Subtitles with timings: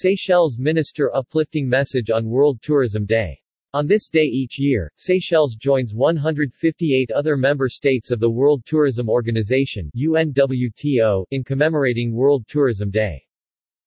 [0.00, 3.36] Seychelles Minister uplifting message on World Tourism Day.
[3.74, 9.08] On this day each year, Seychelles joins 158 other member states of the World Tourism
[9.08, 13.26] Organization UNWTO in commemorating World Tourism Day.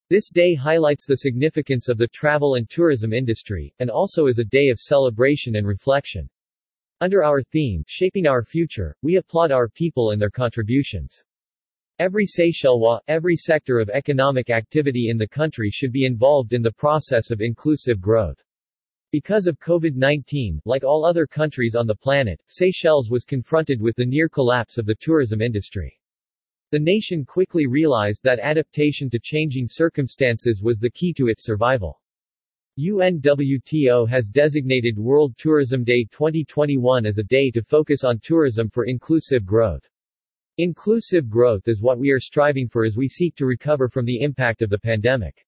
[0.10, 4.44] This day highlights the significance of the travel and tourism industry, and also is a
[4.44, 6.30] day of celebration and reflection.
[7.00, 11.24] Under our theme, Shaping Our Future, we applaud our people and their contributions.
[12.02, 16.72] Every Seychellois, every sector of economic activity in the country should be involved in the
[16.72, 18.44] process of inclusive growth.
[19.12, 24.06] Because of COVID-19, like all other countries on the planet, Seychelles was confronted with the
[24.08, 25.96] near collapse of the tourism industry.
[26.72, 32.02] The nation quickly realized that adaptation to changing circumstances was the key to its survival.
[32.80, 38.86] UNWTO has designated World Tourism Day 2021 as a day to focus on tourism for
[38.86, 39.88] inclusive growth.
[40.64, 44.22] Inclusive growth is what we are striving for as we seek to recover from the
[44.22, 45.44] impact of the pandemic.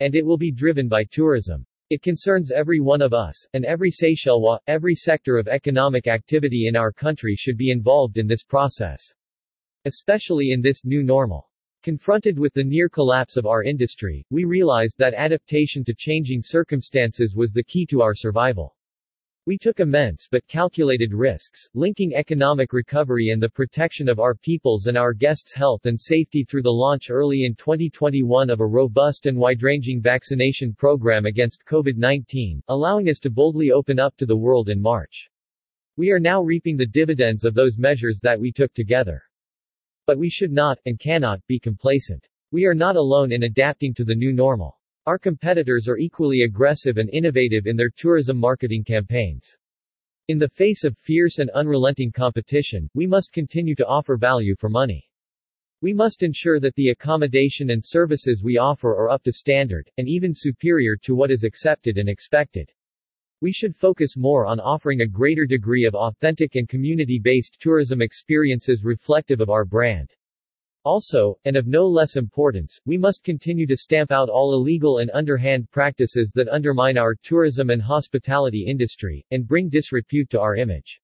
[0.00, 1.66] And it will be driven by tourism.
[1.90, 6.76] It concerns every one of us, and every Seychellois, every sector of economic activity in
[6.76, 9.12] our country should be involved in this process.
[9.84, 11.50] Especially in this new normal.
[11.82, 17.36] Confronted with the near collapse of our industry, we realized that adaptation to changing circumstances
[17.36, 18.74] was the key to our survival.
[19.48, 24.88] We took immense but calculated risks, linking economic recovery and the protection of our people's
[24.88, 29.24] and our guests' health and safety through the launch early in 2021 of a robust
[29.24, 34.68] and wide-ranging vaccination program against COVID-19, allowing us to boldly open up to the world
[34.68, 35.30] in March.
[35.96, 39.22] We are now reaping the dividends of those measures that we took together.
[40.06, 42.28] But we should not, and cannot, be complacent.
[42.52, 44.77] We are not alone in adapting to the new normal.
[45.08, 49.56] Our competitors are equally aggressive and innovative in their tourism marketing campaigns.
[50.28, 54.68] In the face of fierce and unrelenting competition, we must continue to offer value for
[54.68, 55.08] money.
[55.80, 60.06] We must ensure that the accommodation and services we offer are up to standard, and
[60.06, 62.70] even superior to what is accepted and expected.
[63.40, 68.84] We should focus more on offering a greater degree of authentic and community-based tourism experiences
[68.84, 70.10] reflective of our brand.
[70.84, 75.10] Also, and of no less importance, we must continue to stamp out all illegal and
[75.12, 81.00] underhand practices that undermine our tourism and hospitality industry, and bring disrepute to our image.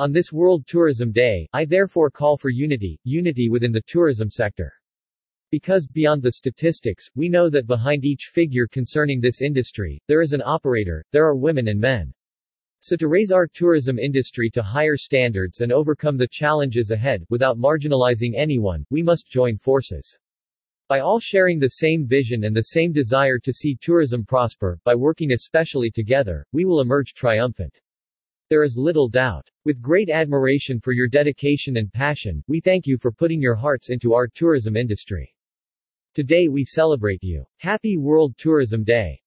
[0.00, 4.72] On this World Tourism Day, I therefore call for unity, unity within the tourism sector.
[5.50, 10.32] Because, beyond the statistics, we know that behind each figure concerning this industry, there is
[10.32, 12.12] an operator, there are women and men.
[12.86, 17.56] So to raise our tourism industry to higher standards and overcome the challenges ahead, without
[17.56, 20.18] marginalizing anyone, we must join forces.
[20.86, 24.94] By all sharing the same vision and the same desire to see tourism prosper, by
[24.94, 27.80] working especially together, we will emerge triumphant.
[28.50, 29.48] There is little doubt.
[29.64, 33.88] With great admiration for your dedication and passion, we thank you for putting your hearts
[33.88, 35.34] into our tourism industry.
[36.12, 37.46] Today we celebrate you.
[37.56, 39.22] Happy World Tourism Day!